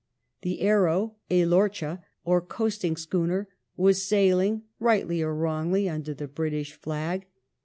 The 0.41 0.61
Arrow, 0.61 1.17
a 1.29 1.43
lorcha 1.45 2.01
or 2.25 2.41
coasting 2.41 2.97
schooner, 2.97 3.47
was 3.77 4.03
sailing, 4.03 4.63
rightly 4.79 5.21
or 5.21 5.35
wrongly, 5.35 5.87
under 5.87 6.15
the 6.15 6.27
British 6.27 6.73
flag. 6.73 7.27